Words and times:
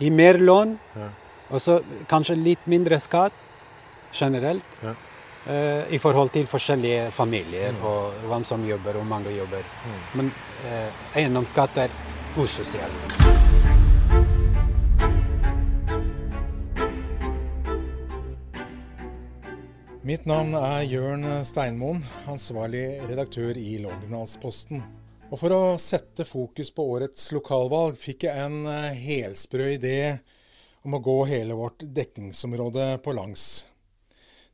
Gi 0.00 0.10
mer 0.10 0.38
lån, 0.38 0.78
Ja. 0.96 1.08
og 1.50 1.60
så 1.60 1.80
kanskje 2.08 2.36
litt 2.36 2.66
mindre 2.66 2.98
skatt 3.00 3.32
generelt. 4.14 4.80
Ja. 4.82 4.94
Uh, 5.46 5.94
I 5.94 5.98
forhold 5.98 6.30
til 6.32 6.46
forskjellige 6.46 7.10
familier 7.12 7.72
Mm. 7.72 7.84
og 7.84 8.12
hvem 8.28 8.44
som 8.44 8.64
jobber, 8.68 8.96
og 9.00 9.06
mange 9.06 9.30
jobber. 9.36 9.62
Men 10.14 10.32
uh, 10.64 11.16
eiendomsskatt 11.16 11.76
er 11.78 11.88
usosial. 12.36 12.90
Mitt 20.02 20.24
navn 20.26 20.54
er 20.56 20.86
Jørn 20.88 21.26
Steinmoen, 21.44 22.00
ansvarlig 22.30 22.86
redaktør 23.10 23.58
i 23.60 23.76
Lågendalsposten. 23.82 24.80
Og 25.30 25.38
for 25.38 25.54
å 25.54 25.78
sette 25.78 26.26
fokus 26.26 26.72
på 26.74 26.84
årets 26.90 27.28
lokalvalg, 27.30 27.94
fikk 27.98 28.26
jeg 28.26 28.46
en 28.48 28.64
eh, 28.66 28.96
helsprø 28.98 29.68
idé 29.76 30.18
om 30.82 30.96
å 30.96 31.02
gå 31.04 31.18
hele 31.30 31.54
vårt 31.54 31.84
dekningsområde 31.86 32.96
på 33.04 33.14
langs. 33.14 33.44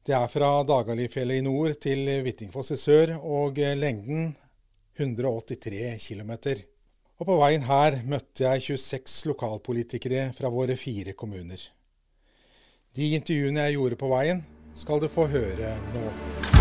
Det 0.04 0.12
er 0.14 0.28
fra 0.30 0.50
Dagalifjellet 0.68 1.40
i 1.40 1.44
nord 1.46 1.78
til 1.80 2.04
Hvittingfoss 2.26 2.74
i 2.76 2.78
sør, 2.80 3.14
og 3.24 3.56
eh, 3.58 3.72
lengden 3.78 4.34
183 5.00 5.96
km. 5.96 6.34
Og 7.16 7.24
på 7.30 7.38
veien 7.40 7.64
her 7.64 7.96
møtte 8.04 8.44
jeg 8.44 8.76
26 8.76 9.16
lokalpolitikere 9.32 10.28
fra 10.36 10.52
våre 10.52 10.76
fire 10.76 11.16
kommuner. 11.16 11.70
De 12.96 13.14
intervjuene 13.16 13.64
jeg 13.64 13.78
gjorde 13.78 14.00
på 14.04 14.12
veien, 14.12 14.44
skal 14.76 15.00
du 15.00 15.08
få 15.08 15.24
høre 15.32 15.72
nå. 15.96 16.55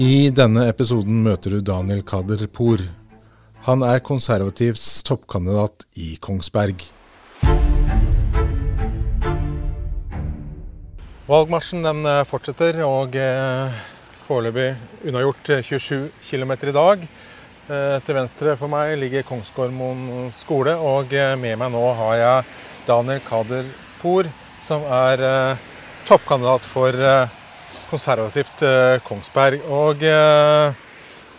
I 0.00 0.30
denne 0.32 0.62
episoden 0.70 1.18
møter 1.26 1.52
du 1.52 1.60
Daniel 1.60 1.98
Kader 2.08 2.46
Poor. 2.48 2.80
Han 3.66 3.82
er 3.84 4.00
konservativs 4.00 5.02
toppkandidat 5.04 5.84
i 6.00 6.14
Kongsberg. 6.24 6.86
Valgmarsjen 11.28 11.84
den 11.84 12.00
eh, 12.08 12.22
fortsetter, 12.30 12.80
og 12.86 13.12
eh, 13.20 13.82
foreløpig 14.24 14.70
unnagjort 15.10 15.50
eh, 15.58 15.68
27 15.68 16.08
km 16.30 16.54
i 16.56 16.74
dag. 16.78 17.04
Eh, 17.68 17.98
Til 18.06 18.16
venstre 18.16 18.54
for 18.56 18.72
meg 18.72 18.94
ligger 19.02 19.26
Kongsgårdmoen 19.28 20.30
skole, 20.32 20.78
og 20.80 21.12
eh, 21.12 21.34
med 21.36 21.60
meg 21.60 21.74
nå 21.76 21.84
har 22.00 22.14
jeg 22.22 22.48
Daniel 22.88 23.20
Kader 23.28 23.68
Poor, 24.00 24.32
som 24.64 24.88
er 24.88 25.26
eh, 25.28 25.68
toppkandidat 26.08 26.72
for 26.72 26.96
eh, 26.96 27.36
konservativt 27.90 28.62
eh, 28.62 29.00
Kongsberg. 29.06 29.66
Og 29.72 30.02
eh, 30.06 30.72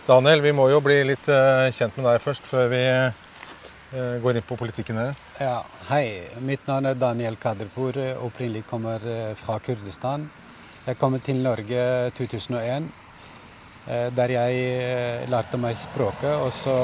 Daniel, 0.06 0.42
vi 0.44 0.52
må 0.56 0.68
jo 0.72 0.80
bli 0.84 1.00
litt 1.12 1.28
eh, 1.30 1.70
kjent 1.74 1.96
med 1.98 2.08
deg 2.08 2.22
først, 2.22 2.48
før 2.48 2.72
vi 2.72 2.86
går 3.92 4.38
inn 4.38 4.44
på 4.48 4.56
politikken 4.56 4.96
deres. 4.96 5.26
Ja, 5.36 5.58
hei. 5.90 6.24
Mitt 6.40 6.64
navn 6.64 6.88
er 6.88 6.96
Daniel 6.96 7.36
Kaderpour. 7.36 7.98
Opprinnelig 8.24 8.62
kommer 8.70 9.04
fra 9.36 9.58
Kurdistan. 9.60 10.24
Jeg 10.86 10.96
kom 10.96 11.18
til 11.20 11.42
Norge 11.44 11.82
2001, 12.16 12.88
eh, 13.84 14.08
der 14.16 14.32
jeg 14.38 15.28
lærte 15.28 15.60
meg 15.60 15.76
språket, 15.76 16.32
og 16.32 16.48
så 16.56 16.78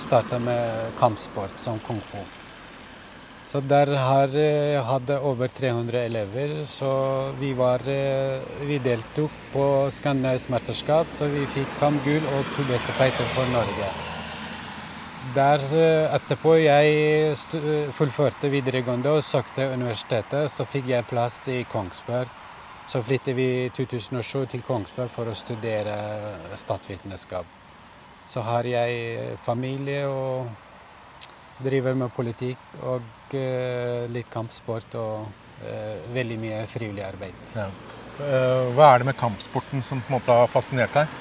starta 0.00 0.40
med 0.40 0.96
kampsport 0.96 1.60
som 1.60 1.76
kung 1.84 2.00
fu. 2.08 2.24
Så 3.46 3.60
der 3.62 3.92
har 3.94 4.32
jeg 4.34 4.82
hadde 4.82 5.20
over 5.22 5.46
300 5.46 6.00
elever, 6.08 6.64
så 6.66 6.88
vi, 7.38 7.52
var, 7.54 7.78
eh, 7.86 8.42
vi 8.66 8.78
deltok 8.82 9.30
på 9.52 9.66
skandinavisk 9.94 10.50
mesterskap, 10.50 11.12
så 11.14 11.28
vi 11.30 11.44
fikk 11.54 11.70
fem 11.78 12.00
gull 12.02 12.26
og 12.34 12.50
to 12.56 12.64
beste 12.66 12.96
fighter 12.98 13.30
for 13.36 13.46
Norge. 13.54 13.92
Der 15.36 15.62
eh, 15.78 16.16
etterpå 16.18 16.56
jeg 16.58 16.98
eh, 17.30 17.94
fullførte 17.94 18.50
videregående 18.50 19.14
og 19.14 19.22
søkte 19.22 19.70
universitetet, 19.70 20.50
så 20.50 20.66
fikk 20.66 20.90
jeg 20.90 21.06
plass 21.06 21.38
i 21.46 21.62
Kongsberg. 21.70 22.34
Så 22.90 22.98
flyttet 23.02 23.38
vi 23.38 23.48
i 23.62 23.72
2007 23.78 24.46
til 24.56 24.66
Kongsberg 24.66 25.14
for 25.14 25.30
å 25.30 25.38
studere 25.38 25.96
statsvitenskap. 26.58 27.46
Så 28.26 28.42
har 28.42 28.66
jeg 28.66 29.38
familie 29.38 30.06
og 30.10 30.65
driver 31.62 31.96
med 31.96 32.12
politikk 32.14 32.60
og 32.84 33.34
eh, 33.36 34.04
litt 34.12 34.28
kampsport 34.32 34.96
og 35.00 35.64
eh, 35.64 36.02
veldig 36.14 36.38
mye 36.40 36.64
frivillig 36.70 37.04
arbeid. 37.06 37.38
Ja. 37.56 37.68
Eh, 38.20 38.74
Hva 38.76 38.92
er 38.92 39.02
det 39.02 39.10
med 39.10 39.18
kampsporten 39.20 39.84
som 39.84 40.02
på 40.02 40.12
en 40.12 40.18
måte 40.18 40.36
har 40.36 40.52
fascinert 40.52 40.94
deg? 40.96 41.16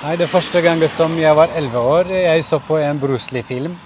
Nei, 0.00 0.16
Det 0.16 0.30
første 0.32 0.62
gangen 0.64 0.88
som 0.88 1.12
jeg 1.20 1.36
var 1.36 1.52
11 1.56 1.78
år, 1.94 2.12
jeg 2.16 2.44
så 2.44 2.60
på 2.64 2.78
en 2.80 3.00
Bruce 3.00 3.34
Lee-film. 3.36 3.76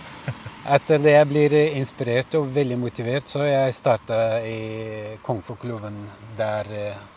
Etter 0.64 1.02
det 1.02 1.12
jeg 1.12 1.28
blir 1.28 1.54
inspirert 1.76 2.34
og 2.38 2.46
veldig 2.54 2.78
motivert, 2.80 3.26
så 3.28 3.42
jeg 3.44 3.74
starta 3.76 4.38
i 4.40 5.18
kung 5.26 5.42
fu-klubben 5.44 5.98
der 6.38 6.70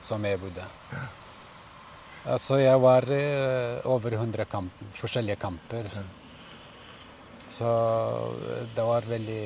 som 0.04 0.26
jeg 0.28 0.42
bodde. 0.42 0.66
Altså, 2.28 2.58
jeg 2.60 2.82
var 2.84 3.08
over 3.88 4.18
100 4.18 4.50
kamp, 4.52 4.84
forskjellige 4.98 5.40
kamper. 5.40 5.88
Så 7.50 7.68
eh, 7.68 8.64
det 8.76 8.88
var 8.88 9.08
veldig 9.08 9.44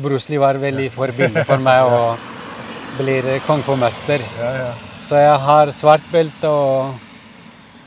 Bruce 0.00 0.30
Lee 0.30 0.38
var 0.38 0.54
veldig 0.62 0.86
forbilde 0.94 1.44
for 1.48 1.58
meg 1.58 1.82
å 1.82 2.14
bli 3.00 3.18
kung 3.46 3.62
fu-mester. 3.66 4.22
Ja, 4.38 4.50
ja. 4.54 4.70
Så 5.02 5.18
jeg 5.18 5.36
har 5.42 5.72
svart 5.74 6.04
belte 6.12 6.50
og 6.52 6.94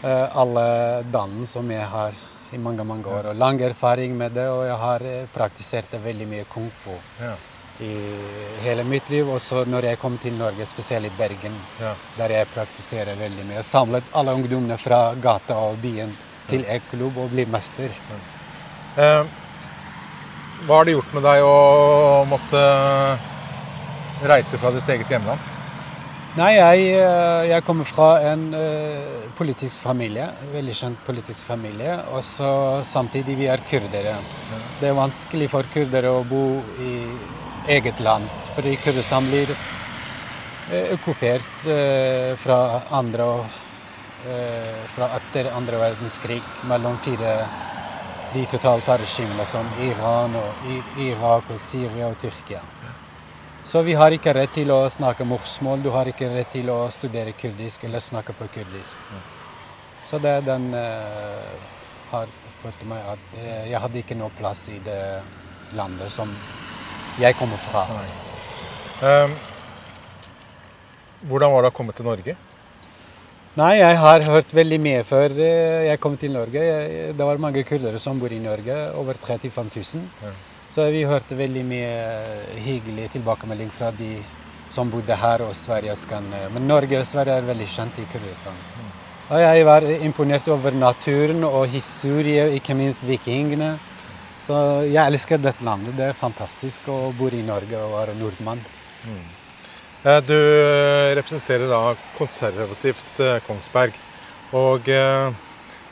uh, 0.04 0.28
alle 0.42 0.66
dannen 1.14 1.48
som 1.48 1.70
jeg 1.72 1.86
har 1.88 2.18
i 2.54 2.60
mange 2.62 2.84
mange 2.84 3.10
år. 3.10 3.32
Og 3.32 3.40
lang 3.40 3.62
erfaring 3.62 4.18
med 4.18 4.36
det, 4.38 4.46
og 4.50 4.66
jeg 4.68 4.78
har 4.84 5.08
eh, 5.10 5.26
praktisert 5.34 5.96
veldig 6.04 6.28
mye 6.30 6.46
kung 6.52 6.70
fu 6.84 6.94
ja. 7.22 7.32
i 7.82 7.94
hele 8.66 8.86
mitt 8.86 9.10
liv. 9.10 9.30
Også 9.30 9.64
når 9.70 9.90
jeg 9.90 10.02
kom 10.02 10.20
til 10.22 10.38
Norge, 10.38 10.68
spesielt 10.70 11.10
i 11.10 11.16
Bergen, 11.18 11.56
ja. 11.82 11.96
der 12.20 12.36
jeg 12.38 12.52
praktiserer 12.54 13.18
veldig 13.20 13.48
mye. 13.48 13.58
Jeg 13.62 13.70
samlet 13.72 14.14
alle 14.14 14.38
ungdommene 14.38 14.78
fra 14.78 15.02
gata 15.22 15.58
og 15.72 15.82
byen 15.82 16.14
til 16.52 16.68
en 16.70 16.88
klubb 16.92 17.18
og 17.24 17.34
blir 17.34 17.50
mester. 17.50 17.90
Eh, 18.94 19.24
hva 20.68 20.78
har 20.78 20.86
det 20.86 20.94
gjort 20.96 21.16
med 21.16 21.26
deg 21.26 21.46
å 21.48 21.56
måtte 22.30 22.62
reise 24.24 24.60
fra 24.62 24.72
ditt 24.76 24.90
eget 24.94 25.12
hjemland? 25.12 25.50
Nei, 26.34 26.54
jeg, 26.58 26.86
eh, 26.98 27.44
jeg 27.52 27.66
kommer 27.66 27.86
fra 27.86 28.08
en 28.32 28.48
uh, 28.58 29.28
politisk 29.38 29.84
familie. 29.86 30.32
Veldig 30.54 30.74
kjent 30.78 31.04
politisk 31.06 31.46
familie. 31.46 32.00
Og 32.14 32.24
så 32.26 32.50
samtidig 32.90 33.36
vi 33.38 33.50
er 33.54 33.62
kurdere. 33.70 34.16
Det 34.80 34.90
er 34.90 34.98
vanskelig 34.98 35.52
for 35.52 35.70
kurdere 35.74 36.10
å 36.10 36.24
bo 36.26 36.46
i 36.82 36.94
eget 37.70 38.02
land, 38.04 38.26
fordi 38.56 38.76
Kurdistan 38.84 39.30
blir 39.30 39.54
eh, 39.54 40.90
okkupert 40.96 41.68
uh, 41.70 42.34
fra 42.42 42.58
andre 42.92 43.28
eh, 44.28 44.82
fra 44.96 45.10
etter 45.18 45.52
andre 45.56 45.80
verdenskrig 45.80 46.42
mellom 46.70 46.98
fire 47.04 47.38
de 48.34 48.46
totalitære 48.50 49.04
regimene 49.04 49.46
som 49.46 49.68
Iran, 49.82 50.36
og 50.36 51.00
Irak, 51.02 51.50
og 51.54 51.60
Syria 51.60 52.08
og 52.10 52.18
Tyrkia. 52.22 52.62
Så 53.64 53.82
vi 53.82 53.94
har 53.96 54.12
ikke 54.12 54.34
rett 54.36 54.52
til 54.58 54.72
å 54.76 54.82
snakke 54.92 55.24
morsmål, 55.24 55.84
du 55.86 55.92
har 55.94 56.10
ikke 56.10 56.28
rett 56.34 56.52
til 56.52 56.70
å 56.74 56.82
studere 56.92 57.32
kurdisk 57.38 57.86
eller 57.88 58.04
snakke 58.04 58.36
på 58.36 58.50
kurdisk. 58.58 59.00
Så 60.06 60.20
det 60.20 60.42
den 60.44 60.74
uh, 60.76 61.54
har 62.12 62.28
ført 62.62 62.84
meg 62.90 63.06
at 63.14 63.38
uh, 63.38 63.64
jeg 63.70 63.80
hadde 63.86 64.02
ikke 64.02 64.20
noe 64.20 64.34
plass 64.36 64.66
i 64.74 64.82
det 64.84 65.00
landet 65.78 66.12
som 66.12 66.34
jeg 67.22 67.38
kommer 67.40 67.62
fra. 67.70 67.86
Um, 69.00 69.38
hvordan 71.30 71.54
var 71.54 71.64
det 71.64 71.72
å 71.72 71.78
komme 71.78 71.96
til 71.96 72.10
Norge? 72.10 72.36
Nei, 73.54 73.74
jeg 73.78 73.98
har 74.02 74.24
hørt 74.26 74.54
veldig 74.58 74.80
mye 74.82 75.02
før 75.06 75.36
eh, 75.38 75.84
jeg 75.86 76.00
kom 76.02 76.16
til 76.18 76.32
Norge. 76.34 76.62
Det 77.14 77.26
var 77.28 77.42
mange 77.42 77.62
kurdere 77.68 78.00
som 78.02 78.18
bor 78.18 78.34
i 78.34 78.40
Norge, 78.42 78.78
over 78.98 79.20
35 79.22 79.70
000. 79.76 80.08
Ja. 80.24 80.32
Så 80.74 80.88
vi 80.90 81.04
hørte 81.06 81.38
veldig 81.38 81.62
mye 81.70 81.92
hyggelig 82.66 83.12
tilbakemelding 83.14 83.70
fra 83.76 83.92
de 83.94 84.16
som 84.74 84.90
bodde 84.90 85.14
her 85.22 85.44
og 85.46 85.54
Sverige 85.54 85.94
og 85.94 86.24
Men 86.56 86.68
Norge 86.68 86.98
og 86.98 87.06
Sverige 87.06 87.36
er 87.38 87.46
veldig 87.46 87.68
kjent 87.70 88.00
i 88.02 88.08
Kurdistan. 88.10 88.58
Og 89.30 89.40
jeg 89.40 89.66
var 89.66 89.86
imponert 90.02 90.48
over 90.48 90.72
naturen 90.72 91.44
og 91.44 91.68
historie, 91.68 92.50
ikke 92.58 92.74
minst 92.74 93.06
vikingene. 93.06 93.78
Så 94.42 94.82
jeg 94.90 95.06
elsker 95.06 95.38
dette 95.38 95.64
landet. 95.64 95.94
Det 95.96 96.10
er 96.10 96.18
fantastisk 96.18 96.90
å 96.90 97.14
bo 97.14 97.30
i 97.30 97.46
Norge 97.46 97.78
og 97.78 97.94
være 98.00 98.18
nordmann. 98.18 98.66
Eh, 99.06 99.43
Du 100.04 100.36
representerer 101.16 101.70
da 101.72 101.94
konservativt 102.18 103.20
eh, 103.24 103.38
Kongsberg. 103.48 103.94
Og 104.52 104.90
eh, 104.92 105.30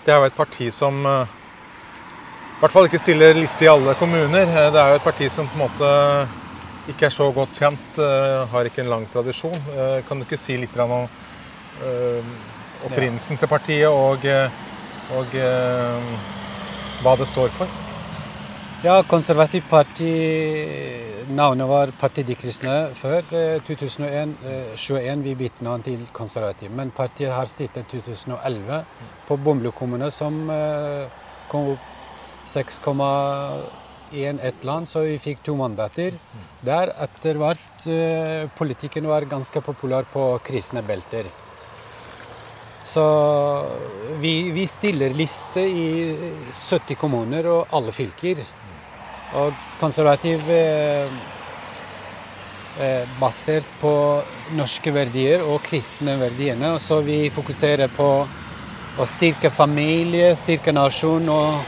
det 0.04 0.12
er 0.12 0.18
jo 0.20 0.28
et 0.28 0.36
parti 0.36 0.68
som 0.76 0.98
eh, 1.08 1.38
i 2.58 2.60
hvert 2.60 2.74
fall 2.74 2.90
ikke 2.90 3.00
stiller 3.00 3.38
liste 3.40 3.64
i 3.64 3.70
alle 3.72 3.96
kommuner. 3.96 4.44
Eh, 4.44 4.68
Det 4.76 4.82
er 4.82 4.90
jo 4.92 4.98
et 5.00 5.06
parti 5.06 5.30
som 5.32 5.48
på 5.48 5.56
en 5.56 5.64
måte 5.64 5.92
ikke 6.92 7.08
er 7.08 7.16
så 7.16 7.30
godt 7.32 7.56
kjent, 7.56 8.02
eh, 8.04 8.42
har 8.52 8.68
ikke 8.68 8.84
en 8.84 8.92
lang 8.92 9.06
tradisjon. 9.14 9.56
Eh, 9.78 10.02
Kan 10.10 10.20
du 10.20 10.28
ikke 10.28 10.42
si 10.42 10.58
litt 10.60 10.76
om 10.84 11.08
eh, 11.08 12.36
opprinnelsen 12.84 13.40
til 13.40 13.48
partiet 13.48 13.88
og, 13.88 14.28
og 15.16 15.40
hva 17.02 17.16
det 17.16 17.30
står 17.32 17.56
for? 17.56 17.91
Ja, 18.82 19.04
Konservativt 19.06 19.68
parti 19.70 20.12
Navnet 21.30 21.68
var 21.70 21.92
Parti 22.00 22.24
De 22.26 22.34
Kristne 22.34 22.88
før 22.98 23.20
2001. 23.68 24.32
2021 24.74 25.22
vi 25.22 25.36
bytte 25.38 25.66
navn 25.68 25.84
til 25.86 26.08
Konservativ. 26.18 26.72
Men 26.74 26.90
partiet 26.90 27.30
har 27.30 27.46
sittet 27.46 27.86
2011 27.92 28.80
på 29.28 29.38
Bømlo 29.38 29.70
kommune, 29.78 30.10
som 30.10 30.40
kom 31.52 31.70
opp 31.76 31.84
6,1 32.50 34.42
et 34.50 34.66
land, 34.66 34.90
så 34.90 35.06
vi 35.06 35.20
fikk 35.22 35.46
to 35.46 35.54
mandater. 35.60 36.18
Der 36.66 36.90
etter 37.06 37.38
hvert 37.38 37.86
politikken 38.58 39.06
var 39.06 39.30
ganske 39.30 39.62
populær 39.62 40.10
på 40.10 40.26
kristne 40.48 40.82
belter. 40.82 41.30
Så 42.84 43.06
vi, 44.18 44.50
vi, 44.52 44.66
stiller 44.66 45.14
liste 45.14 45.62
i 45.62 45.86
70 46.50 46.98
kommuner 46.98 47.46
og 47.46 47.78
alle 47.78 47.94
fylker. 47.94 48.42
Og 49.40 49.54
konservativ 49.80 50.42
eh, 50.52 51.08
basert 53.20 53.68
på 53.82 53.94
norske 54.58 54.92
verdier 54.96 55.44
og 55.46 55.62
kristne 55.66 56.18
verdiene. 56.20 56.80
Så 56.80 57.02
vi 57.06 57.30
fokuserer 57.34 57.88
på 57.96 58.10
å 59.00 59.08
styrke 59.08 59.50
familie, 59.54 60.36
styrke 60.36 60.74
nasjon 60.76 61.30
og 61.32 61.62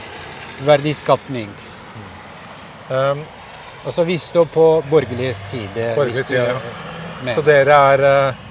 verdiskapning. 0.64 1.48
Um, 2.90 3.22
og 3.84 3.92
så 3.96 4.04
vi 4.04 4.18
står 4.20 4.44
på 4.52 4.66
borgerlig 4.90 5.32
side. 5.40 5.94
Borgerlig 5.96 6.24
side, 6.28 6.44
ja. 6.52 7.34
Så 7.34 7.40
dere 7.46 7.72
er 7.94 8.04
uh 8.04 8.44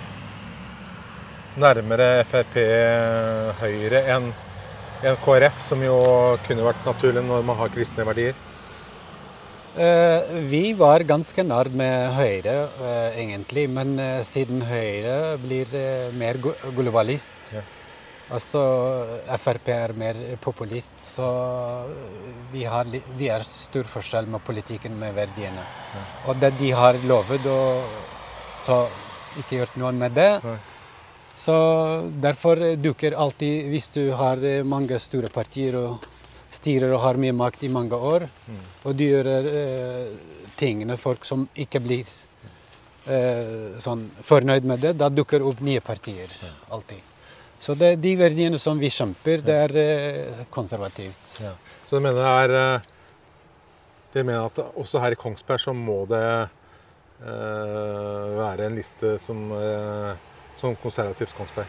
nærmere 1.59 2.23
Frp 2.25 2.55
Høyre 3.59 4.01
enn 4.15 4.31
en 5.03 5.17
KrF, 5.21 5.59
som 5.61 5.81
jo 5.83 5.97
kunne 6.47 6.65
vært 6.65 6.85
naturlig 6.87 7.23
når 7.27 7.43
man 7.45 7.59
har 7.59 7.71
kristne 7.73 8.05
verdier? 8.07 8.37
Eh, 9.73 10.33
vi 10.45 10.73
var 10.77 11.01
ganske 11.01 11.41
nær 11.41 11.65
med 11.73 12.11
Høyre, 12.13 12.57
eh, 12.77 13.15
egentlig. 13.23 13.65
Men 13.69 13.97
eh, 13.99 14.21
siden 14.21 14.61
Høyre 14.61 15.37
blir 15.41 15.71
mer 16.13 16.37
globalist, 16.37 17.39
ja. 17.55 17.63
altså 18.29 18.61
Frp 19.41 19.71
er 19.73 19.95
mer 19.97 20.19
populist, 20.41 20.93
så 21.01 21.29
vi 22.51 22.67
har, 22.69 22.85
vi 23.17 23.31
er 23.33 23.47
stor 23.47 23.89
forskjell 23.89 24.29
med 24.29 24.45
politikken 24.45 24.93
med 24.99 25.17
verdiene. 25.17 25.65
Ja. 25.95 26.05
Og 26.27 26.37
det 26.37 26.53
de 26.59 26.69
har 26.77 27.01
lovet, 27.09 27.49
og 27.49 27.81
så 28.61 28.83
ikke 29.41 29.63
gjort 29.63 29.81
noe 29.81 29.91
med 29.97 30.13
det. 30.13 30.31
Ja. 30.43 30.57
Så 31.33 31.53
derfor 32.21 32.59
dukker 32.77 33.17
alltid, 33.17 33.71
hvis 33.73 33.89
du 33.89 34.11
har 34.13 34.37
mange 34.69 34.99
store 35.01 35.33
partier 35.33 35.79
og 35.79 36.12
styrer 36.53 36.93
og 36.93 37.01
har 37.03 37.19
mye 37.21 37.35
makt 37.35 37.65
i 37.67 37.71
mange 37.73 37.97
år, 37.97 38.27
mm. 38.47 38.61
og 38.83 38.97
du 38.97 39.03
gjør 39.05 39.29
eh, 39.29 40.11
tingene 40.59 40.97
folk 41.01 41.25
som 41.25 41.47
ikke 41.59 41.81
blir 41.83 42.09
eh, 43.09 43.79
sånn 43.83 44.05
fornøyd 44.23 44.67
med 44.69 44.83
det, 44.85 44.95
da 44.99 45.09
dukker 45.09 45.45
opp 45.45 45.63
nye 45.65 45.81
partier. 45.83 46.31
Alltid. 46.73 47.11
Så 47.63 47.77
det, 47.79 47.95
de 48.03 48.15
verdiene 48.19 48.59
som 48.59 48.79
vi 48.79 48.91
kjemper, 48.91 49.43
det 49.45 49.59
er 49.67 49.77
eh, 49.79 50.43
konservativt. 50.53 51.39
Ja. 51.43 51.55
Så 51.87 51.97
du 51.97 52.03
mener 52.03 52.19
det 52.19 52.33
er 52.43 52.57
eh, 52.59 54.21
mener 54.21 54.45
at 54.45 54.59
også 54.73 55.01
her 55.01 55.15
i 55.15 55.19
Kongsberg 55.19 55.63
så 55.63 55.73
må 55.73 56.03
det 56.11 56.27
eh, 56.43 58.37
være 58.37 58.67
en 58.67 58.77
liste 58.77 59.17
som 59.21 59.49
som 60.55 60.75
konservativt 60.75 61.33
Kongsberg? 61.37 61.65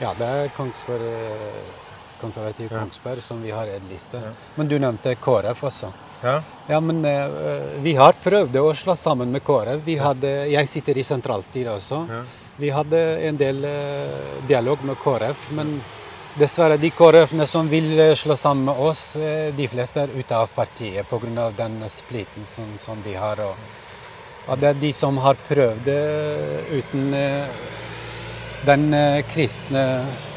Ja, 0.00 0.12
det 0.18 0.26
er 0.26 0.48
Kongsberg, 0.56 1.02
eh, 1.02 1.85
konservativ 2.20 2.72
ja. 2.72 2.80
Kongsberg 2.80 3.22
som 3.22 3.42
vi 3.42 3.50
har 3.50 3.66
en. 3.66 3.90
Ja. 4.12 4.20
Men 4.54 4.68
du 4.68 4.78
nevnte 4.78 5.14
KrF 5.14 5.64
også. 5.64 5.92
Ja. 6.22 6.40
ja 6.68 6.80
men 6.80 7.04
uh, 7.04 7.76
vi 7.82 7.94
har 7.94 8.16
prøvd 8.22 8.56
å 8.60 8.72
slå 8.74 8.96
sammen 8.96 9.32
med 9.32 9.44
KrF. 9.44 9.86
Jeg 9.86 10.68
sitter 10.68 10.98
i 10.98 11.04
sentralstyret 11.04 11.76
også. 11.76 12.02
Vi 12.56 12.72
hadde 12.72 13.02
en 13.28 13.36
del 13.36 13.64
uh, 13.64 14.42
dialog 14.48 14.84
med 14.84 14.98
KrF. 15.02 15.50
men 15.58 15.78
Dessverre, 16.36 16.76
de 16.76 16.90
KrF-ene 16.92 17.46
som 17.48 17.64
vil 17.68 17.94
slå 18.12 18.34
sammen 18.36 18.66
med 18.68 18.80
oss, 18.84 19.14
de 19.56 19.68
fleste 19.72 20.02
er 20.02 20.10
ute 20.12 20.36
av 20.36 20.50
partiet 20.52 21.08
pga. 21.08 21.46
den 21.56 21.78
splittelsen 21.88 22.74
som 22.78 23.00
de 23.00 23.14
har. 23.16 23.40
Og, 23.40 23.56
og, 24.44 24.58
det 24.60 24.68
er 24.68 24.82
de 24.82 24.92
som 24.92 25.16
har 25.24 25.40
prøvd 25.48 25.80
det 25.88 26.02
uten 26.76 27.16
den 28.66 28.90
eh, 28.94 29.22
kristne 29.30 29.86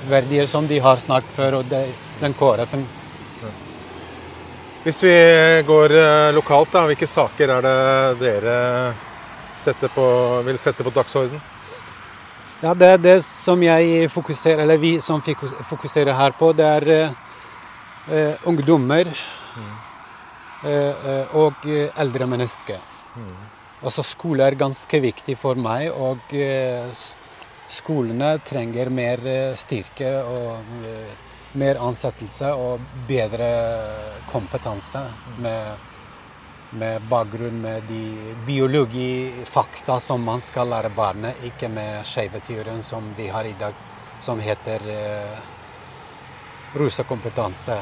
verdier 0.09 0.47
som 0.47 0.67
de 0.67 0.79
har 0.79 1.01
snakket 1.01 1.35
før, 1.35 1.59
og 1.59 1.69
den 1.69 2.35
KrF-en. 2.37 2.85
Hvis 4.83 5.03
vi 5.03 5.15
går 5.67 5.91
eh, 5.91 6.31
lokalt, 6.33 6.71
da, 6.71 6.85
hvilke 6.87 7.07
saker 7.09 7.51
er 7.57 7.65
det 7.65 7.79
dere 8.21 9.87
på, 9.91 10.05
vil 10.47 10.57
sette 10.57 10.85
på 10.87 10.93
dagsorden? 10.95 11.41
Ja, 12.61 12.73
Det 12.73 12.87
er 12.87 12.97
det 12.97 13.17
som 13.27 13.61
jeg 13.63 14.07
fokuserer, 14.11 14.63
eller 14.63 14.77
vi 14.77 14.99
som 15.03 15.21
fokuserer 15.67 16.15
her 16.15 16.31
på, 16.31 16.53
det 16.53 16.65
er 16.65 16.89
eh, 16.95 18.47
ungdommer 18.47 19.11
mm. 19.11 19.75
eh, 20.63 21.35
og 21.35 21.67
eldre 21.67 22.27
mennesker. 22.27 22.79
Mm. 23.15 23.35
Altså 23.83 24.03
Skole 24.03 24.47
er 24.47 24.59
ganske 24.59 24.99
viktig 24.99 25.37
for 25.39 25.59
meg. 25.59 25.91
og 25.91 26.19
eh, 26.31 26.87
skolene 27.69 28.39
trenger 28.45 28.89
mer 28.89 29.25
eh, 29.27 29.57
styrke 29.57 30.09
og 30.25 30.81
eh, 30.85 31.13
mer 31.59 31.79
ansettelse 31.81 32.49
og 32.53 32.81
bedre 33.07 33.49
kompetanse 34.29 35.01
med, 35.41 35.85
med 36.77 37.05
bakgrunn 37.09 37.61
med 37.61 37.87
de 37.89 38.33
biologifakta 38.45 39.99
som 40.01 40.25
man 40.25 40.41
skal 40.45 40.69
lære 40.69 40.91
barnet, 40.93 41.41
ikke 41.45 41.69
med 41.73 42.05
skeiveteorien 42.05 42.83
som 42.85 43.13
vi 43.17 43.29
har 43.33 43.45
i 43.45 43.55
dag, 43.57 43.73
som 44.21 44.41
heter 44.41 44.85
eh, 44.89 45.39
rusekompetanse. 46.77 47.79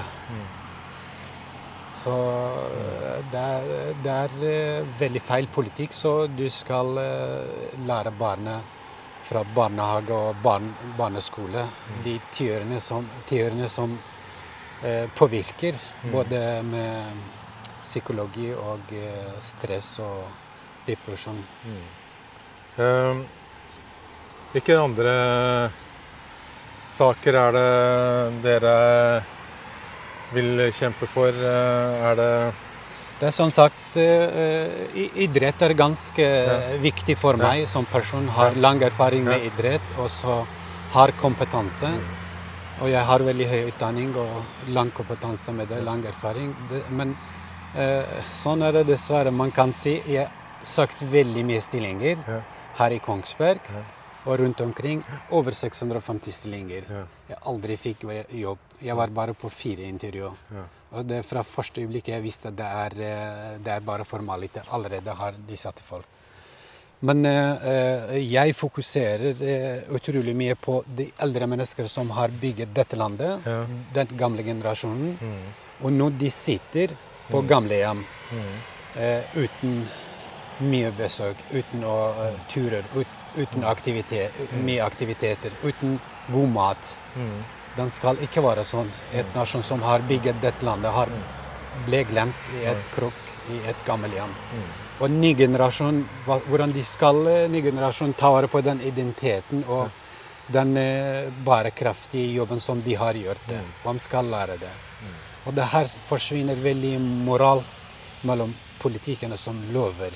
Så 1.98 2.16
eh, 2.16 3.20
det 3.32 3.44
er, 3.44 3.94
det 4.04 4.16
er, 4.16 4.90
veldig 5.00 5.22
feil 5.24 5.52
politikk, 5.52 5.96
så 5.96 6.18
du 6.28 6.50
skal 6.52 6.96
lære 7.88 8.16
barnet 8.20 8.77
fra 9.28 9.44
barnehage 9.56 10.16
og 10.16 10.36
barn, 10.44 10.70
barneskole. 10.98 11.66
Mm. 11.68 12.04
De 12.06 12.14
tiårene 12.32 12.80
som, 12.84 13.08
tiårene 13.28 13.68
som 13.70 13.98
eh, 14.84 15.10
påvirker 15.16 15.76
mm. 15.76 16.12
både 16.12 16.44
med 16.64 17.26
psykologi 17.84 18.54
og 18.56 18.94
eh, 18.96 19.34
stress 19.44 19.98
og 20.04 20.24
depresjon. 20.88 21.42
Mm. 21.66 21.84
Um, 22.78 23.26
hvilke 24.54 24.78
andre 24.80 25.16
saker 26.88 27.40
er 27.42 27.58
det 27.58 27.70
dere 28.46 28.78
vil 30.36 30.68
kjempe 30.76 31.10
for? 31.12 31.36
Eh, 31.36 32.08
er 32.12 32.20
det 32.20 32.32
det 33.18 33.32
er 33.32 33.34
som 33.34 33.50
sagt, 33.50 33.96
uh, 33.98 34.98
idrett 35.18 35.62
er 35.66 35.74
ganske 35.78 36.26
ja. 36.28 36.58
viktig 36.82 37.16
for 37.18 37.40
meg 37.40 37.66
som 37.70 37.88
person. 37.90 38.28
Har 38.36 38.58
lang 38.62 38.82
erfaring 38.86 39.26
med 39.26 39.48
idrett 39.48 39.98
og 39.98 40.12
så 40.14 40.44
har 40.94 41.14
kompetanse. 41.18 41.90
Og 42.78 42.92
jeg 42.92 43.02
har 43.10 43.26
veldig 43.26 43.48
høy 43.50 43.72
utdanning 43.72 44.14
og 44.22 44.70
lang 44.70 44.92
kompetanse 44.94 45.54
med 45.58 45.72
det, 45.74 45.82
lang 45.82 46.06
erfaring. 46.06 46.54
Men 46.94 47.18
uh, 47.74 48.06
sånn 48.38 48.62
er 48.62 48.78
det 48.78 48.86
dessverre. 48.92 49.34
Man 49.34 49.54
kan 49.56 49.74
si 49.74 49.98
jeg 50.06 50.28
har 50.28 50.66
søkt 50.68 51.02
veldig 51.10 51.46
mye 51.48 51.62
stillinger 51.62 52.22
her 52.78 52.94
i 52.94 53.02
Kongsberg 53.02 53.66
og 54.28 54.40
rundt 54.44 54.62
omkring. 54.62 55.02
Over 55.34 55.58
650 55.58 56.38
stillinger. 56.38 56.90
Jeg 57.30 57.46
aldri 57.50 57.82
fikk 57.82 58.06
jobb. 58.30 58.62
Jeg 58.84 58.98
var 59.00 59.10
bare 59.10 59.34
på 59.34 59.50
fire 59.50 59.90
intervjuer. 59.90 60.38
Og 60.96 61.08
det 61.08 61.24
fra 61.28 61.44
første 61.44 61.84
øyeblikk 61.84 62.14
jeg 62.14 62.24
visste 62.24 62.52
at 62.52 62.58
det 62.60 62.68
er, 62.68 63.00
eh, 63.08 63.58
det 63.64 63.74
er 63.74 63.84
bare 63.84 64.06
formaliteter. 64.08 64.70
Allerede 64.72 65.16
har 65.20 65.36
de 65.48 65.58
satt 65.60 65.82
folk. 65.84 66.08
Men 67.06 67.26
eh, 67.30 68.16
jeg 68.26 68.56
fokuserer 68.58 69.42
eh, 69.46 69.90
utrolig 69.94 70.34
mye 70.36 70.56
på 70.58 70.80
de 70.98 71.12
eldre 71.22 71.46
mennesker 71.50 71.90
som 71.92 72.10
har 72.18 72.34
bygget 72.42 72.74
dette 72.74 72.98
landet. 72.98 73.46
Ja. 73.46 73.60
Den 73.94 74.16
gamle 74.18 74.46
generasjonen. 74.46 75.14
Mm. 75.22 75.52
Og 75.86 75.94
nå 75.94 76.10
de 76.18 76.32
sitter 76.34 76.96
på 77.28 77.44
mm. 77.44 77.48
gamlehjem 77.52 78.02
mm. 78.02 78.56
eh, 79.04 79.38
uten 79.38 79.84
mye 80.66 80.90
besøk, 80.98 81.38
uten 81.54 81.84
å, 81.86 81.98
turer, 82.50 82.88
ut, 82.96 83.14
uten 83.38 83.68
aktivitet, 83.70 84.34
mm. 84.48 84.64
mye 84.66 84.82
aktiviteter, 84.82 85.54
uten 85.62 86.00
god 86.32 86.50
mat. 86.56 86.96
Mm. 87.14 87.38
Den 87.78 87.92
skal 87.94 88.18
ikke 88.26 88.42
være 88.42 88.66
sånn. 88.66 88.90
Et 89.14 89.36
nasjon 89.36 89.64
som 89.64 89.84
har 89.86 90.06
bygget 90.10 90.42
dette 90.42 90.66
landet, 90.66 90.92
har 90.92 91.12
ble 91.86 92.02
glemt 92.10 92.52
i 92.58 92.66
et 92.72 92.90
krok 92.96 93.32
i 93.54 93.62
et 93.70 93.86
gammelhjem. 93.86 94.34
Mm. 94.34 94.68
Og 95.06 95.14
ny 95.14 95.34
generasjon, 95.38 96.02
hvordan 96.26 96.74
de 96.74 96.84
skal 96.84 97.22
ny 97.54 97.62
generasjon 97.62 98.16
ta 98.18 98.32
vare 98.34 98.50
på 98.50 98.64
den 98.66 98.82
identiteten 98.82 99.62
og 99.70 99.92
den 100.48 100.78
eh, 100.80 101.30
bærekraftige 101.46 102.32
jobben 102.34 102.60
som 102.64 102.82
de 102.82 102.96
har 102.96 103.14
gjort. 103.14 103.42
det. 103.48 103.62
De 103.84 104.00
skal 104.00 104.26
lære 104.26 104.58
det. 104.58 104.74
Og 105.46 105.56
det 105.56 105.64
her 105.72 105.88
forsvinner 106.08 106.56
veldig 106.56 106.98
moral 107.00 107.64
mellom 108.28 108.54
politikerne 108.82 109.38
som 109.38 109.60
lover. 109.74 110.12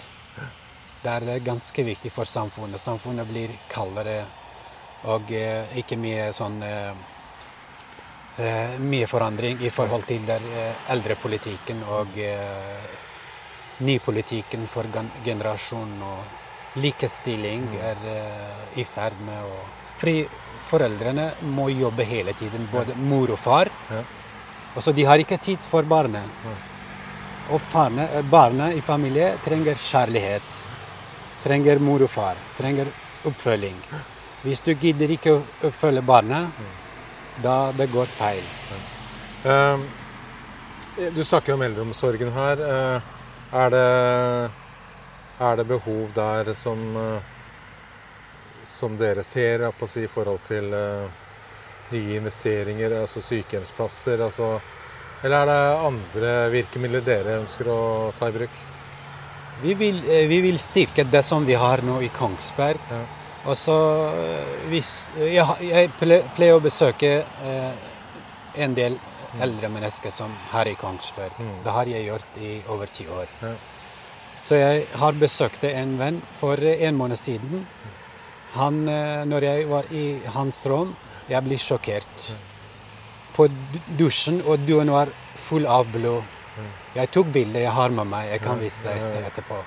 Det 1.01 1.11
er 1.11 1.39
ganske 1.39 1.83
viktig 1.83 2.11
for 2.11 2.25
samfunnet. 2.25 2.79
Samfunnet 2.79 3.27
blir 3.27 3.53
kaldere 3.69 4.25
og 5.09 5.31
eh, 5.33 5.77
ikke 5.81 5.97
mye 5.97 6.29
sånn 6.35 6.59
eh, 6.61 6.91
eh, 8.41 8.77
Mye 8.79 9.07
forandring 9.07 9.61
i 9.63 9.69
forhold 9.69 10.05
til 10.09 10.25
der 10.27 10.43
eh, 10.51 10.91
eldrepolitikken 10.93 11.83
og 11.89 12.17
eh, 12.17 12.85
nypolitikken 13.85 14.67
for 14.71 14.89
gen 14.93 15.11
generasjonen. 15.25 16.01
Og 16.01 16.79
likestilling 16.81 17.67
er 17.81 18.07
eh, 18.07 18.79
i 18.81 18.87
ferd 18.87 19.19
med 19.25 19.45
å 19.45 19.61
Fordi 20.01 20.25
foreldrene 20.65 21.27
må 21.53 21.67
jobbe 21.69 22.03
hele 22.09 22.33
tiden, 22.33 22.63
både 22.71 22.95
mor 22.97 23.29
og 23.29 23.37
far. 23.37 23.69
Ja. 23.91 23.99
Og 24.75 24.81
så 24.81 24.91
de 24.91 25.03
har 25.05 25.21
ikke 25.21 25.37
tid 25.37 25.59
for 25.61 25.83
barnet. 25.83 26.25
Og 27.51 27.61
farne, 27.61 28.07
barna 28.07 28.23
barnet 28.31 28.77
i 28.77 28.81
familie 28.81 29.35
trenger 29.45 29.75
kjærlighet. 29.75 30.55
Trenger 31.43 31.79
mor 31.79 32.01
og 32.01 32.09
far. 32.09 32.39
Trenger 32.57 32.89
oppfølging. 33.29 33.77
Hvis 34.41 34.63
du 34.65 34.73
gidder 34.73 35.11
ikke 35.13 35.35
å 35.35 35.41
oppfølge 35.69 36.01
barnet, 36.01 36.63
da 37.43 37.71
det 37.77 37.89
går 37.91 38.05
feil. 38.05 38.43
Eh, 39.45 39.77
Du 41.15 41.23
snakker 41.23 41.53
om 41.53 41.61
eldreomsorgen 41.61 42.31
her. 42.35 42.61
Eh, 42.61 43.01
Er 43.53 43.69
det, 43.69 44.51
er 45.43 45.55
det 45.57 45.67
behov 45.67 46.13
der 46.15 46.53
som, 46.53 46.79
eh, 46.95 47.21
som 48.63 48.95
dere 48.97 49.23
ser 49.23 49.65
på 49.75 49.87
si, 49.89 50.03
i 50.05 50.07
forhold 50.07 50.39
til 50.47 50.71
eh, 50.73 51.09
nye 51.91 52.15
investeringer, 52.15 53.01
altså 53.01 53.19
sykehjemsplasser? 53.19 54.23
Altså, 54.23 54.61
eller 55.23 55.37
er 55.41 55.45
det 55.45 55.85
andre 55.89 56.31
virkemidler 56.53 57.03
dere 57.03 57.41
ønsker 57.41 57.67
å 57.67 58.13
ta 58.19 58.29
i 58.29 58.37
bruk? 58.37 58.55
Vi 59.61 59.73
vil, 59.73 59.99
vi 60.29 60.39
vil 60.41 60.57
styrke 60.57 61.03
det 61.03 61.25
som 61.25 61.43
vi 61.45 61.53
har 61.53 61.83
nå 61.83 61.99
i 62.01 62.09
Kongsberg. 62.15 62.79
Ja. 62.89 63.01
Og 63.45 63.57
så 63.57 63.75
eh, 64.13 64.67
hvis, 64.69 64.93
Jeg, 65.17 65.45
jeg 65.65 65.89
pleier 65.97 66.57
å 66.57 66.61
besøke 66.63 67.13
eh, 67.25 67.87
en 68.61 68.75
del 68.77 68.99
eldre 69.39 69.69
mennesker 69.71 70.11
som 70.11 70.33
her 70.51 70.67
i 70.67 70.75
Kongsberg. 70.75 71.37
Mm. 71.39 71.53
Det 71.63 71.75
har 71.75 71.89
jeg 71.89 72.07
gjort 72.09 72.41
i 72.41 72.51
over 72.69 72.91
ti 72.91 73.07
år. 73.07 73.31
Ja. 73.41 73.53
Så 74.43 74.57
jeg 74.57 74.85
har 74.97 75.17
besøkt 75.21 75.63
en 75.69 75.95
venn 75.99 76.19
for 76.39 76.59
eh, 76.59 76.83
en 76.87 76.97
måned 76.99 77.19
siden. 77.19 77.65
Han, 78.57 78.83
eh, 78.89 79.23
når 79.25 79.47
jeg 79.47 79.69
var 79.69 79.89
i 79.95 80.05
hans 80.35 80.61
rom, 80.67 80.95
jeg 81.29 81.45
ble 81.45 81.57
sjokkert. 81.61 82.31
På 83.31 83.47
dusjen, 83.97 84.41
og 84.43 84.65
duen 84.67 84.91
var 84.91 85.11
full 85.39 85.65
av 85.69 85.87
blod. 85.93 86.23
Jeg 86.95 87.07
tok 87.15 87.29
bilde 87.31 87.61
jeg 87.63 87.71
har 87.71 87.93
med 87.95 88.09
meg. 88.11 88.27
Jeg 88.33 88.41
kan 88.43 88.59
vise 88.59 88.83
deg 88.83 89.23
etterpå. 89.29 89.61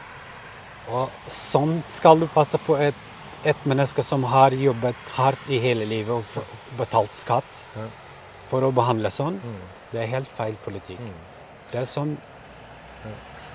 Og 0.92 1.32
sånn 1.32 1.78
skal 1.88 2.20
du 2.20 2.26
passe 2.28 2.60
på 2.60 2.76
et, 2.76 2.98
et 3.44 3.64
menneske 3.68 4.02
som 4.04 4.24
har 4.24 4.54
jobbet 4.56 4.96
hardt 5.18 5.50
i 5.52 5.58
hele 5.60 5.84
livet 5.88 6.10
og 6.14 6.78
betalt 6.78 7.12
skatt, 7.12 7.64
Ja. 7.76 7.86
for 8.50 8.62
å 8.62 8.72
behandle 8.72 9.10
sånn. 9.10 9.40
Mm. 9.42 9.60
Det 9.92 10.02
er 10.02 10.06
helt 10.06 10.28
feil 10.28 10.56
politikk. 10.64 11.00
Det 11.70 11.80
er 11.80 11.84
sånn 11.84 12.16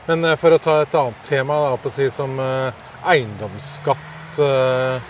Men 0.08 0.24
eh, 0.26 0.36
for 0.36 0.52
å 0.52 0.58
ta 0.58 0.82
et 0.82 0.94
annet 0.96 1.24
tema, 1.24 1.78
da, 1.78 1.90
si, 1.90 2.10
som 2.10 2.40
eh, 2.40 2.72
eiendomsskatt 3.06 4.40
eh, 4.40 5.02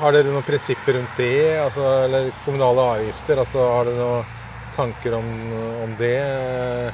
Har 0.00 0.12
dere 0.12 0.30
noen 0.32 0.42
prinsipper 0.46 0.96
rundt 0.96 1.16
det? 1.16 1.58
Altså, 1.60 1.82
eller 2.04 2.30
kommunale 2.44 2.80
avgifter? 2.96 3.38
Altså, 3.38 3.58
har 3.58 3.84
dere 3.84 3.96
noen 3.96 4.24
tanker 4.76 5.14
om, 5.16 5.28
om 5.84 5.94
det? 5.98 6.92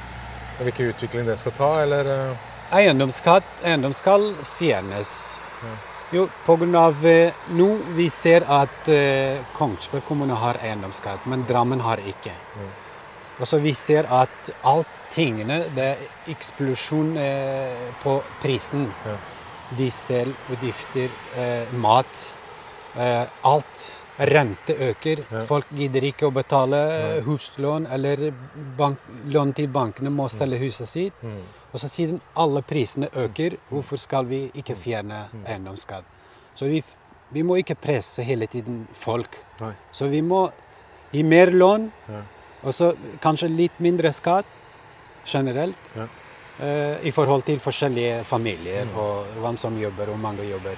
Hvilken 0.61 0.91
utvikling 0.93 1.25
det 1.27 1.37
skal 1.39 1.51
ta? 1.57 1.71
Eller 1.83 2.11
Eiendomsskatt 2.73 3.63
eiendom 3.63 3.93
skal 3.93 4.31
fjernes. 4.57 5.41
Jo, 6.13 6.27
pga. 6.45 6.83
Eh, 7.09 7.33
nå 7.57 7.67
vi 7.97 8.05
ser 8.13 8.45
at 8.45 8.89
eh, 8.91 9.41
Kongsberg 9.57 10.05
kommune 10.05 10.35
har 10.37 10.59
eiendomsskatt, 10.61 11.25
men 11.25 11.45
Drammen 11.49 11.81
har 11.81 12.01
ikke. 12.05 12.35
Og 13.39 13.47
så 13.49 13.57
vi 13.57 13.73
ser 13.73 14.05
at 14.13 14.51
alt 14.69 14.99
tingene 15.13 15.63
Det 15.73 15.83
er 15.83 16.29
eksplosjon 16.33 17.17
eh, 17.17 17.89
på 18.03 18.19
prisen. 18.43 18.87
Ja. 19.05 19.17
Diesel, 19.77 20.29
utgifter, 20.53 21.09
eh, 21.37 21.73
mat. 21.81 22.23
Eh, 22.97 23.25
alt. 23.49 23.89
Rente 24.13 24.75
øker. 24.77 25.23
Ja. 25.25 25.39
Folk 25.49 25.71
gidder 25.73 26.05
ikke 26.05 26.27
å 26.27 26.33
betale 26.33 26.77
ja. 26.77 27.13
huslån 27.25 27.87
eller 27.95 28.27
bank, 28.77 29.01
lån 29.33 29.53
til 29.57 29.71
bankene, 29.73 30.11
må 30.13 30.27
selge 30.29 30.59
huset 30.61 30.89
sitt. 30.89 31.23
mm, 31.25 31.62
Og 31.73 31.79
så 31.81 31.89
siden 31.89 32.19
alle 32.37 32.61
prisene 32.61 33.09
øker, 33.17 33.55
hvorfor 33.69 33.97
skal 33.97 34.27
vi 34.29 34.43
ikke 34.53 34.75
fjerne 34.77 35.23
eiendomsskatt? 35.47 36.05
Så 36.55 36.65
vi, 36.69 36.83
vi 37.33 37.41
må 37.41 37.57
ikke 37.57 37.75
presse 37.81 38.21
hele 38.23 38.45
tiden 38.45 38.83
folk. 38.93 39.39
Nei. 39.61 39.71
Så 39.91 40.07
vi 40.11 40.21
må 40.21 40.45
gi 41.13 41.23
mer 41.23 41.51
lån, 41.51 41.91
Ja. 42.09 42.21
og 42.63 42.73
så 42.73 42.93
kanskje 43.21 43.49
litt 43.49 43.79
mindre 43.81 44.11
skatt 44.13 44.45
generelt. 45.25 45.93
Ja. 45.97 46.05
Uh, 46.59 47.01
I 47.01 47.09
forhold 47.11 47.41
til 47.47 47.57
forskjellige 47.59 48.23
familier 48.29 48.85
og 48.95 49.25
hvem 49.41 49.57
som 49.57 49.77
jobber, 49.81 50.11
og 50.13 50.19
mange 50.21 50.45
jobber. 50.45 50.77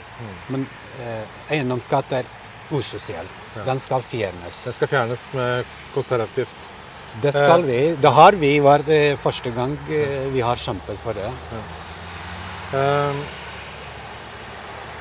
Men 0.50 0.64
uh, 1.02 1.25
eiendomsskatt 1.52 2.14
er 2.16 2.24
usosial. 2.72 3.28
Ja. 3.58 3.66
Den 3.68 3.80
skal 3.80 4.02
fjernes. 4.02 4.64
Den 4.66 4.74
skal 4.74 4.88
fjernes 4.88 5.28
med 5.34 5.66
konservativt. 5.94 6.72
Det 7.22 7.31
skal 7.34 7.63
vi. 7.63 7.95
Det 8.01 8.12
har 8.12 8.31
vi. 8.34 8.60
var 8.60 8.84
det 8.86 9.17
første 9.24 9.51
gang 9.55 9.77
eh, 9.89 10.27
vi 10.34 10.41
har 10.41 10.55
kjempet 10.55 10.98
for 11.03 11.13
det. 11.13 11.31
Eh, 12.74 13.25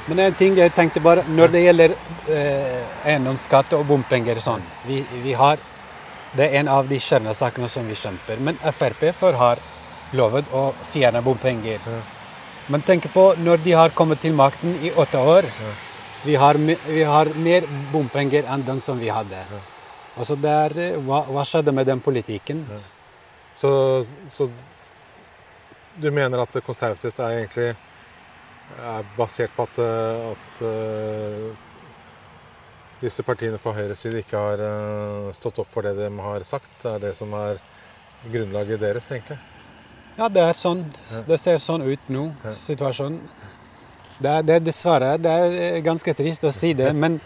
Men 0.06 0.18
en 0.20 0.34
ting 0.34 0.56
jeg 0.56 0.72
tenkte 0.76 1.00
bare, 1.00 1.22
når 1.28 1.48
det 1.48 1.62
gjelder 1.64 1.92
eh, 2.28 2.82
eiendomsskatt 3.08 3.72
og 3.72 3.86
bompenger 3.88 4.36
og 4.36 4.44
sånn 4.44 4.66
vi, 4.84 4.98
vi 5.24 5.32
har, 5.32 5.56
Det 6.36 6.48
er 6.48 6.58
en 6.60 6.68
av 6.68 6.88
de 6.90 6.98
kjernesakene 6.98 7.68
som 7.70 7.86
vi 7.86 7.94
kjemper. 7.94 8.40
Men 8.42 8.56
Frp 8.58 9.12
før 9.14 9.36
har 9.38 9.60
lovet 10.12 10.44
å 10.52 10.72
fjerne 10.90 11.22
bompenger. 11.22 11.78
Men 12.68 12.82
tenk 12.82 13.06
på 13.12 13.34
når 13.38 13.62
de 13.62 13.72
har 13.78 13.94
kommet 13.94 14.20
til 14.20 14.34
makten 14.34 14.74
i 14.82 14.90
åtte 14.90 15.18
år. 15.18 15.46
Vi, 16.24 16.34
har, 16.34 16.58
vi 16.88 17.02
har 17.02 17.30
mer 17.36 17.62
bompenger 17.92 18.48
enn 18.50 18.64
den 18.66 18.80
som 18.80 18.98
vi 18.98 19.08
hadde. 19.14 19.44
Altså 20.14 20.36
det 20.38 20.50
er, 20.50 20.76
eh, 20.78 21.00
hva, 21.02 21.24
hva 21.26 21.42
skjedde 21.46 21.74
med 21.74 21.88
den 21.90 22.00
politikken? 22.00 22.64
så, 23.54 23.70
så 24.30 24.48
du 26.02 26.10
mener 26.10 26.42
at 26.42 26.56
konservativt 26.66 27.18
er 27.22 27.38
egentlig 27.38 27.74
er 28.80 29.06
basert 29.16 29.52
på 29.56 29.66
at, 29.68 29.78
eh, 29.78 30.30
at 30.32 30.62
uh, 30.64 31.54
disse 33.02 33.22
partiene 33.22 33.58
på 33.60 33.74
høyre 33.76 33.94
side 33.98 34.22
ikke 34.22 34.40
har 34.40 34.62
uh, 34.64 35.32
stått 35.36 35.60
opp 35.62 35.70
for 35.72 35.86
det 35.86 35.94
de 35.98 36.10
har 36.26 36.46
sagt? 36.48 36.70
Det 36.82 36.94
er 36.94 37.02
det 37.08 37.14
som 37.18 37.34
er 37.38 37.60
grunnlaget 38.32 38.80
deres, 38.80 39.10
egentlig? 39.12 39.38
Ja, 40.16 40.28
det 40.30 40.42
er 40.42 40.56
sånn. 40.56 40.84
Det 41.28 41.38
ser 41.42 41.58
sånn 41.58 41.84
ut 41.84 42.08
nå, 42.08 42.28
situasjonen. 42.54 43.20
Det 44.22 44.30
er, 44.30 44.44
det 44.46 44.54
er 44.54 44.62
dessverre 44.62 45.16
det 45.18 45.30
er 45.30 45.80
ganske 45.82 46.14
trist 46.14 46.44
å 46.46 46.52
si 46.54 46.72
det, 46.78 46.92
men 47.02 47.18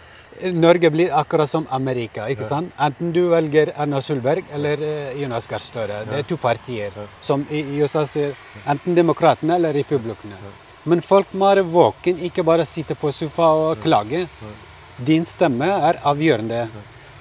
Norge 0.54 0.90
blir 0.90 1.10
akkurat 1.18 1.50
som 1.50 1.66
Amerika. 1.70 2.28
ikke 2.28 2.44
sant? 2.44 2.72
Enten 2.78 3.12
du 3.12 3.28
velger 3.28 3.72
Erna 3.76 4.00
Solberg 4.00 4.44
eller 4.52 4.82
eh, 4.82 5.20
Jonas 5.22 5.46
Gahr 5.46 5.58
Støre. 5.58 6.04
Det 6.06 6.18
er 6.18 6.22
to 6.28 6.36
partier 6.36 6.92
som 7.22 7.46
i 7.50 7.58
i 7.58 7.82
USA 7.82 8.04
sier 8.06 8.34
enten 8.66 8.94
demokratene 8.94 9.56
eller 9.56 9.72
republikerne. 9.72 10.36
Men 10.84 11.02
folk 11.02 11.32
må 11.32 11.48
være 11.50 11.62
våken, 11.66 12.20
ikke 12.22 12.44
bare 12.44 12.64
sitte 12.64 12.94
på 12.94 13.12
sofa 13.12 13.50
og 13.52 13.82
klage. 13.82 14.26
Din 14.98 15.24
stemme 15.24 15.66
er 15.66 16.00
avgjørende. 16.06 16.68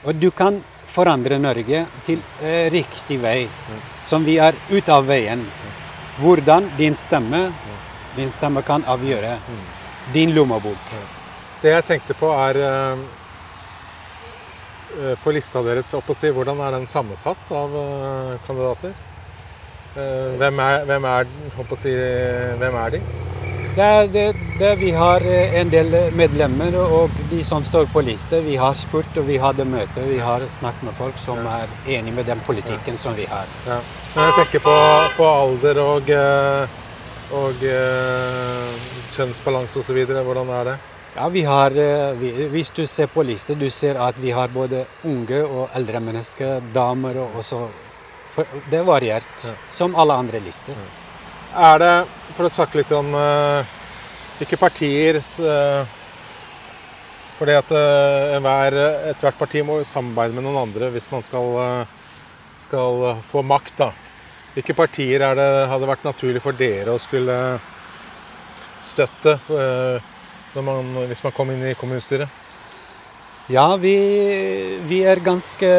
Og 0.06 0.16
du 0.16 0.30
kan 0.32 0.62
forandre 0.88 1.40
Norge 1.40 1.86
til 2.06 2.22
eh, 2.42 2.70
riktig 2.74 3.20
vei, 3.22 3.48
som 4.06 4.26
vi 4.26 4.38
er 4.42 4.56
ute 4.72 4.94
av 4.94 5.06
veien. 5.10 5.44
Hvordan 6.22 6.72
din 6.78 6.96
stemme, 6.98 7.52
din 8.16 8.32
stemme 8.34 8.64
kan 8.66 8.86
avgjøre 8.88 9.38
din 10.14 10.34
lommebok. 10.34 10.94
Det 11.62 11.72
jeg 11.72 11.86
tenkte 11.88 12.14
på, 12.18 12.30
er 12.38 12.60
eh, 12.62 13.00
eh, 14.98 15.14
På 15.24 15.34
lista 15.34 15.64
deres, 15.66 15.90
opp 15.98 16.12
og 16.14 16.18
si, 16.18 16.30
hvordan 16.34 16.60
er 16.62 16.76
den 16.78 16.90
sammensatt 16.90 17.54
av 17.54 17.78
eh, 17.82 18.34
kandidater? 18.48 18.98
Hvem 19.98 20.60
er, 20.62 20.84
hvem 20.86 21.06
er, 21.10 21.30
si, 21.82 21.92
hvem 22.60 22.76
er 22.78 22.92
de? 22.94 23.00
Det 23.78 23.86
er 23.86 24.10
det, 24.14 24.26
det 24.60 24.74
vi 24.78 24.92
har 24.94 25.24
en 25.26 25.72
del 25.74 25.96
medlemmer 26.14 26.76
og 26.78 27.16
de 27.32 27.40
som 27.46 27.66
står 27.66 27.88
på 27.90 28.04
liste. 28.06 28.44
Vi 28.46 28.60
har 28.62 28.78
spurt 28.78 29.18
og 29.18 29.26
vi 29.26 29.40
hadde 29.42 29.66
møte. 29.66 30.04
Vi 30.06 30.20
har 30.22 30.46
snakket 30.54 30.86
med 30.86 30.94
folk 31.00 31.18
som 31.18 31.42
er 31.50 31.74
enig 31.96 32.14
med 32.14 32.30
den 32.30 32.44
politikken 32.46 33.00
som 33.02 33.18
vi 33.18 33.26
har. 33.26 33.50
Ja. 33.66 33.80
Når 34.14 34.30
jeg 34.30 34.36
tenker 34.38 34.64
på, 34.68 34.76
på 35.18 35.32
alder 35.32 35.82
og, 35.82 36.14
og, 36.14 37.42
og 37.42 37.66
kjønnsbalanse 39.18 39.82
osv. 39.82 40.04
Hvordan 40.14 40.54
er 40.60 40.72
det? 40.72 40.78
Ja, 41.18 41.30
vi 41.30 41.44
har, 41.44 41.72
eh, 41.72 42.12
vi, 42.12 42.32
Hvis 42.48 42.70
du 42.70 42.88
ser 42.88 43.08
på 43.08 43.24
lista, 43.24 43.54
du 43.54 43.70
ser 43.70 43.98
at 43.98 44.18
vi 44.22 44.32
har 44.32 44.48
både 44.54 44.84
unge 45.04 45.40
og 45.42 45.70
eldre 45.74 46.00
mennesker, 46.00 46.60
damer 46.74 47.18
og 47.18 47.40
også 47.42 47.68
Det 48.70 48.78
er 48.78 48.84
variert, 48.86 49.38
ja. 49.42 49.52
som 49.74 49.96
alle 49.98 50.14
andre 50.14 50.40
lister. 50.40 50.76
Ja. 50.78 51.72
Er 51.72 51.80
det, 51.82 51.94
for 52.36 52.46
å 52.46 52.52
snakke 52.54 52.78
litt 52.78 52.92
om 52.94 53.16
uh, 53.18 53.66
hvilke 54.38 54.60
partier 54.62 55.18
uh, 55.18 55.88
fordi 57.40 57.56
at 57.58 57.72
ethvert 57.74 59.40
parti 59.40 59.64
må 59.66 59.80
samarbeide 59.86 60.38
med 60.38 60.46
noen 60.46 60.60
andre 60.68 60.92
hvis 60.94 61.10
man 61.10 61.26
skal, 61.26 61.86
skal 62.62 63.18
få 63.30 63.42
makt. 63.42 63.74
da. 63.78 63.90
Hvilke 64.54 64.74
partier 64.78 65.22
er 65.22 65.38
det 65.38 65.50
hadde 65.70 65.90
vært 65.90 66.06
naturlig 66.06 66.42
for 66.42 66.58
dere 66.58 66.94
å 66.94 67.02
skulle 67.02 67.38
støtte? 68.86 69.38
Man, 70.64 70.94
hvis 71.10 71.24
man 71.24 71.34
kom 71.36 71.52
inn 71.54 71.64
i 71.70 71.76
kommunestyret? 71.78 72.30
Ja, 73.48 73.76
vi, 73.80 73.96
vi, 74.90 75.04
er 75.08 75.22
ganske 75.24 75.70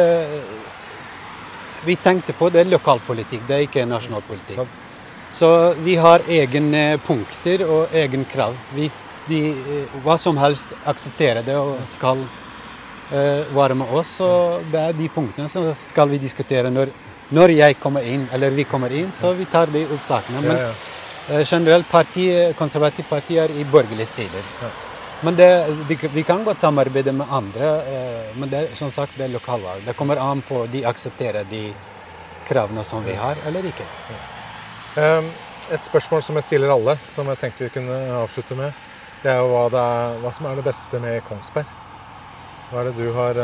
Vi 1.85 1.95
tenkte 2.01 2.33
på 2.33 2.49
det 2.49 2.63
er 2.63 2.71
lokalpolitikk, 2.71 3.43
det 3.47 3.55
er 3.55 3.65
ikke 3.67 3.85
nasjonalpolitikk. 3.87 4.65
Så 5.33 5.49
vi 5.85 5.95
har 5.95 6.25
egne 6.27 6.97
punkter 7.05 7.61
og 7.67 7.93
egen 7.95 8.25
krav. 8.25 8.57
Hvis 8.73 8.97
de 9.29 9.53
hva 10.03 10.17
som 10.17 10.37
helst 10.41 10.73
aksepterer 10.89 11.45
det 11.45 11.55
og 11.55 11.77
skal 11.87 12.23
uh, 13.13 13.55
være 13.55 13.77
med 13.77 13.93
oss, 13.93 14.17
så 14.17 14.31
det 14.71 14.81
er 14.81 14.97
de 14.97 15.09
punktene 15.13 15.47
som 15.51 15.69
skal 15.77 16.09
vi 16.09 16.19
diskutere 16.21 16.73
når, 16.73 16.91
når 17.37 17.55
jeg 17.59 17.77
kommer 17.79 18.05
inn, 18.05 18.25
eller 18.33 18.55
vi 18.57 18.65
kommer 18.65 18.91
inn, 18.91 19.13
så 19.13 19.35
vi 19.37 19.45
tar 19.45 19.69
de 19.73 19.85
oppsakene. 19.93 20.41
Men. 20.41 20.55
Eh, 20.57 20.88
generelt 21.29 21.89
parti, 21.89 22.53
konservative 22.57 23.07
partier 23.09 23.51
i 23.51 23.63
borgerlige 23.63 24.05
sider. 24.05 24.45
Men 25.21 25.35
det, 25.35 25.49
de, 25.89 25.97
vi 26.13 26.23
kan 26.23 26.43
godt 26.43 26.61
samarbeide 26.61 27.11
med 27.11 27.27
andre, 27.31 27.69
eh, 27.91 28.37
men 28.39 28.49
det, 28.49 28.69
som 28.75 28.91
sagt, 28.91 29.17
det 29.17 29.27
er 29.27 29.33
lokalvalg. 29.33 29.85
Det 29.85 29.95
kommer 29.95 30.21
an 30.23 30.41
på 30.41 30.65
de 30.71 30.85
aksepterer 30.87 31.43
de 31.49 31.73
kravene 32.47 32.83
som 32.83 33.03
vi 33.05 33.13
har, 33.13 33.35
eller 33.45 33.67
ikke. 33.67 33.85
Ja. 34.09 35.21
Et 35.69 35.83
spørsmål 35.85 36.23
som 36.23 36.39
jeg 36.39 36.47
stiller 36.47 36.71
alle, 36.73 36.97
som 37.13 37.27
jeg 37.29 37.37
tenkte 37.37 37.67
vi 37.67 37.73
kunne 37.75 37.99
avslutte 38.23 38.55
med, 38.57 38.71
det 39.23 39.31
er 39.31 39.43
jo 39.43 39.51
hva, 39.51 39.67
det 39.69 39.83
er, 39.83 40.17
hva 40.23 40.31
som 40.33 40.47
er 40.47 40.55
det 40.57 40.65
beste 40.65 40.99
med 41.03 41.21
Kongsberg. 41.27 41.77
Hva 42.71 42.81
er 42.81 42.89
det 42.89 42.97
du 42.97 43.13
har 43.13 43.37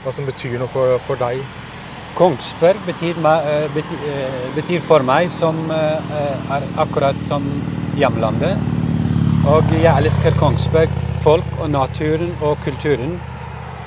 Hva 0.00 0.12
som 0.16 0.24
betyr 0.24 0.58
noe 0.58 0.72
for, 0.72 0.98
for 1.06 1.20
deg? 1.20 1.42
Kongsberg 2.20 2.76
betyr, 2.84 3.16
eh, 3.24 3.76
eh, 3.80 4.54
betyr, 4.54 4.80
for 4.84 5.00
meg 5.00 5.30
som 5.32 5.56
eh, 5.72 6.50
er 6.52 6.64
akkurat 6.76 7.16
som 7.24 7.44
hjemlandet. 7.96 8.58
Og 9.48 9.70
jeg 9.72 9.88
elsker 9.88 10.34
Kongsberg, 10.36 10.92
folk 11.24 11.46
og 11.62 11.70
naturen 11.72 12.34
og 12.42 12.58
kulturen. 12.60 13.14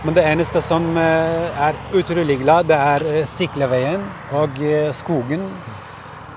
Men 0.04 0.18
det 0.18 0.24
eneste 0.25 0.63
som 0.66 0.98
er 0.98 1.78
utrolig 1.94 2.40
glad, 2.42 2.66
det 2.72 2.75
er 2.75 3.28
sykkelveien 3.30 4.02
og 4.34 4.58
skogen. 4.98 5.46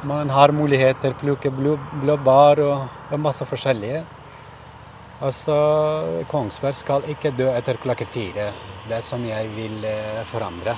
Man 0.04 0.28
har 0.30 0.52
muligheter, 0.52 1.16
plukke 1.18 1.50
blåbær 1.50 2.60
og, 2.66 3.16
masse 3.18 3.48
forskjellige. 3.48 4.04
Altså, 5.24 5.56
Kongsberg 6.28 6.76
skal 6.76 7.08
ikke 7.08 7.32
dø 7.34 7.48
etter 7.56 7.80
klokka 7.82 8.04
fire. 8.04 8.52
Det 8.86 9.00
er 9.00 9.08
som 9.08 9.24
jeg 9.24 9.48
vil 9.56 9.80
forandre. 10.30 10.76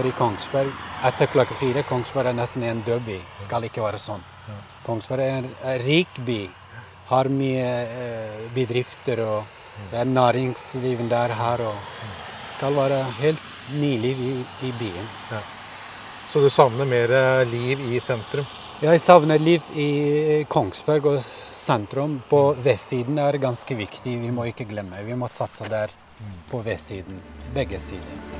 For 0.00 0.08
i 0.08 0.12
Kongsberg, 0.16 0.68
etter 1.04 1.28
klokka 1.28 1.52
fire, 1.60 1.82
Kongsberg 1.84 2.30
er 2.30 2.36
nesten 2.38 2.62
en 2.64 2.78
død 2.86 3.02
by. 3.04 3.16
Skal 3.44 3.66
ikke 3.66 3.82
være 3.84 3.98
sånn. 4.00 4.22
Kongsberg 4.86 5.20
er 5.20 5.34
en 5.42 5.82
rik 5.82 6.14
by. 6.24 6.38
Har 7.10 7.28
mye 7.28 7.66
eh, 7.84 8.38
bedrifter 8.54 9.20
og 9.20 9.50
det 9.90 9.98
er 10.00 10.08
næringslivet 10.08 11.04
der 11.10 11.36
her. 11.36 11.66
og 11.68 11.76
skal 12.48 12.80
være 12.80 13.02
helt 13.18 13.52
ny 13.76 13.92
liv 14.00 14.24
i, 14.24 14.32
i 14.40 14.72
byen. 14.80 15.12
Ja. 15.34 15.42
Så 16.32 16.40
du 16.40 16.48
savner 16.48 16.88
mer 16.88 17.12
eh, 17.12 17.44
liv 17.52 17.84
i 17.92 18.00
sentrum? 18.00 18.48
Jeg 18.80 19.04
savner 19.04 19.36
liv 19.36 19.68
i 19.76 19.90
Kongsberg 20.48 21.10
og 21.12 21.20
sentrum. 21.52 22.22
På 22.30 22.54
vestsiden 22.56 23.20
er 23.20 23.36
ganske 23.36 23.76
viktig, 23.76 24.16
vi 24.24 24.32
må 24.32 24.48
ikke 24.48 24.64
glemme. 24.72 25.04
Vi 25.04 25.12
må 25.12 25.28
satse 25.28 25.68
der 25.68 25.92
på 26.48 26.64
vestsiden. 26.64 27.20
Begge 27.52 27.84
sider. 27.84 28.39